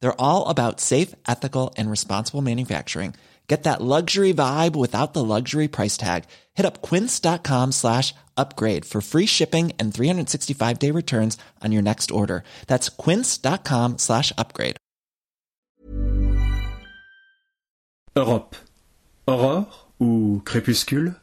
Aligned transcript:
They're 0.00 0.20
all 0.20 0.48
about 0.48 0.80
safe, 0.80 1.14
ethical, 1.26 1.72
and 1.76 1.90
responsible 1.90 2.42
manufacturing. 2.42 3.14
Get 3.48 3.62
that 3.62 3.80
luxury 3.80 4.34
vibe 4.34 4.76
without 4.76 5.14
the 5.14 5.24
luxury 5.24 5.68
price 5.68 5.96
tag. 5.96 6.24
Hit 6.54 6.66
up 6.66 6.82
quince.com 6.82 7.72
slash 7.72 8.14
upgrade 8.36 8.84
for 8.84 9.00
free 9.00 9.26
shipping 9.26 9.72
and 9.78 9.92
365 9.92 10.78
day 10.78 10.90
returns 10.90 11.38
on 11.64 11.72
your 11.72 11.82
next 11.82 12.10
order. 12.10 12.44
That's 12.66 12.90
quince.com 12.90 13.96
slash 13.98 14.32
upgrade. 14.36 14.76
Europe. 18.14 18.56
Aurore 19.26 19.88
ou 20.00 20.42
crépuscule 20.44 21.14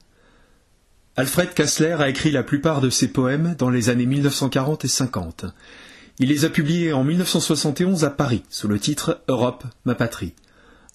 Alfred 1.17 1.53
Kassler 1.53 1.95
a 1.99 2.09
écrit 2.09 2.31
la 2.31 2.43
plupart 2.43 2.81
de 2.81 2.89
ses 2.89 3.07
poèmes 3.07 3.55
dans 3.57 3.69
les 3.69 3.89
années 3.89 4.05
1940 4.05 4.83
et 4.85 4.89
50. 4.89 5.45
Il 6.17 6.29
les 6.29 6.45
a 6.45 6.49
publiés 6.49 6.93
en 6.93 7.03
1971 7.03 8.05
à 8.05 8.09
Paris 8.09 8.43
sous 8.49 8.69
le 8.69 8.79
titre 8.79 9.21
Europe, 9.27 9.65
ma 9.83 9.95
patrie. 9.95 10.33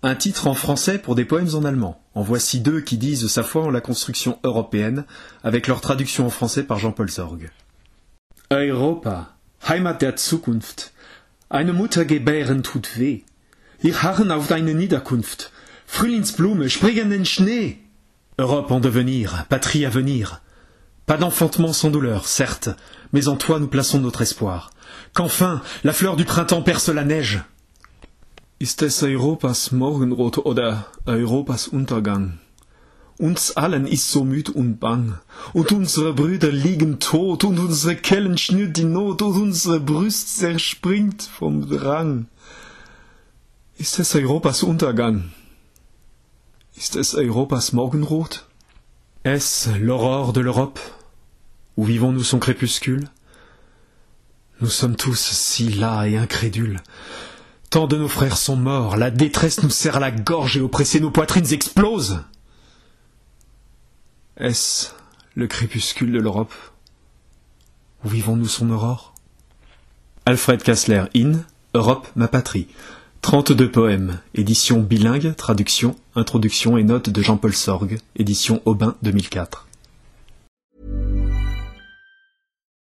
Un 0.02 0.14
titre 0.14 0.46
en 0.46 0.54
français 0.54 0.96
pour 0.96 1.14
des 1.14 1.26
poèmes 1.26 1.54
en 1.54 1.64
allemand. 1.64 2.02
En 2.14 2.22
voici 2.22 2.60
deux 2.60 2.80
qui 2.80 2.96
disent 2.96 3.26
sa 3.26 3.42
foi 3.42 3.64
en 3.64 3.70
la 3.70 3.82
construction 3.82 4.38
européenne, 4.44 5.04
avec 5.44 5.66
leur 5.66 5.82
traduction 5.82 6.26
en 6.26 6.30
français 6.30 6.62
par 6.62 6.78
Jean-Paul 6.78 7.10
Sorg. 7.10 7.50
Europa, 8.50 9.36
Heimat 9.68 10.00
der 10.00 10.16
Zukunft. 10.16 10.94
Eine 11.50 11.74
Mutter 11.74 12.06
gebären 12.06 12.62
tut 12.62 12.98
weh. 12.98 13.24
Wir 13.82 14.02
harren 14.02 14.30
auf 14.30 14.46
deine 14.46 14.72
Niederkunft. 14.72 15.52
Frühlingsblume, 15.86 16.70
springenden 16.70 17.26
Schnee. 17.26 17.78
Europe 18.38 18.70
en 18.70 18.80
devenir, 18.80 19.44
patrie 19.50 19.84
à 19.84 19.90
venir. 19.90 20.40
Pas 21.10 21.16
d'enfantement 21.16 21.72
sans 21.72 21.90
douleur, 21.90 22.28
certes, 22.28 22.68
mais 23.12 23.26
en 23.26 23.34
toi 23.34 23.58
nous 23.58 23.66
plaçons 23.66 23.98
notre 23.98 24.22
espoir. 24.22 24.70
Qu'enfin 25.12 25.60
la 25.82 25.92
fleur 25.92 26.14
du 26.14 26.24
printemps 26.24 26.62
perce 26.62 26.88
la 26.88 27.02
neige. 27.02 27.42
Ist 28.60 28.82
es 28.82 29.02
Europas 29.02 29.72
Morgenrot 29.72 30.38
oder 30.46 30.86
Europas 31.06 31.66
Untergang? 31.66 32.38
Uns 33.18 33.56
allen 33.56 33.88
ist 33.88 34.08
so 34.08 34.22
müd 34.22 34.50
und 34.50 34.78
bang, 34.78 35.18
und 35.52 35.72
unsere 35.72 36.14
Brüder 36.14 36.52
liegen 36.52 37.00
tot, 37.00 37.42
und 37.42 37.58
unsere 37.58 37.96
Kellen 37.96 38.38
schnürt 38.38 38.76
die 38.76 38.84
Not, 38.84 39.20
und 39.20 39.34
unsere 39.34 39.80
Brust 39.80 40.38
zerspringt 40.38 41.24
vom 41.24 41.68
Drang. 41.68 42.28
Ist 43.78 43.98
es 43.98 44.14
Europas 44.14 44.62
Untergang? 44.62 45.32
Ist 46.76 46.94
es 46.94 47.16
Europas 47.16 47.72
Morgenrot? 47.72 48.46
Est-ce 49.24 49.76
l'aurore 49.76 50.32
de 50.32 50.40
l'Europe? 50.40 50.78
Où 51.80 51.84
vivons-nous 51.84 52.24
son 52.24 52.38
crépuscule? 52.38 53.08
Nous 54.60 54.68
sommes 54.68 54.96
tous 54.96 55.18
si 55.18 55.66
las 55.70 56.06
et 56.06 56.18
incrédules. 56.18 56.82
Tant 57.70 57.86
de 57.86 57.96
nos 57.96 58.06
frères 58.06 58.36
sont 58.36 58.56
morts, 58.56 58.98
la 58.98 59.10
détresse 59.10 59.62
nous 59.62 59.70
serre 59.70 59.98
la 59.98 60.10
gorge 60.10 60.58
et 60.58 60.60
oppressés 60.60 61.00
nos 61.00 61.10
poitrines 61.10 61.50
explosent. 61.54 62.22
Est-ce 64.36 64.88
le 65.34 65.46
crépuscule 65.46 66.12
de 66.12 66.18
l'Europe? 66.18 66.52
Où 68.04 68.10
vivons-nous 68.10 68.44
son 68.44 68.68
aurore? 68.68 69.14
Alfred 70.26 70.62
Kassler 70.62 71.04
in 71.16 71.32
Europe, 71.72 72.08
ma 72.14 72.28
patrie. 72.28 72.68
32 73.22 73.70
poèmes. 73.70 74.20
Édition 74.34 74.80
bilingue, 74.82 75.34
traduction, 75.34 75.96
introduction 76.14 76.76
et 76.76 76.84
notes 76.84 77.08
de 77.08 77.22
Jean-Paul 77.22 77.54
Sorgue. 77.54 78.00
Édition 78.16 78.60
Aubin 78.66 78.96
2004. 79.00 79.66